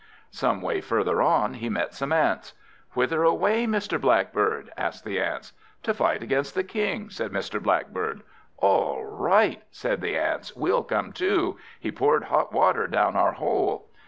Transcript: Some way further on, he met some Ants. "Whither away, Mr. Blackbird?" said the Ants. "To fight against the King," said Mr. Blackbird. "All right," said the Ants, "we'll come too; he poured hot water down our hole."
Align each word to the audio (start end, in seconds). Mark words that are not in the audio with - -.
Some 0.31 0.63
way 0.63 0.81
further 0.81 1.21
on, 1.21 1.53
he 1.53 1.69
met 1.69 1.93
some 1.93 2.11
Ants. 2.11 2.55
"Whither 2.93 3.21
away, 3.21 3.67
Mr. 3.67 4.01
Blackbird?" 4.01 4.71
said 4.89 5.03
the 5.05 5.19
Ants. 5.21 5.53
"To 5.83 5.93
fight 5.93 6.23
against 6.23 6.55
the 6.55 6.63
King," 6.63 7.11
said 7.11 7.31
Mr. 7.31 7.61
Blackbird. 7.61 8.23
"All 8.57 9.05
right," 9.05 9.61
said 9.69 10.01
the 10.01 10.17
Ants, 10.17 10.55
"we'll 10.55 10.81
come 10.81 11.13
too; 11.13 11.59
he 11.79 11.91
poured 11.91 12.23
hot 12.23 12.51
water 12.51 12.87
down 12.87 13.15
our 13.15 13.33
hole." 13.33 13.91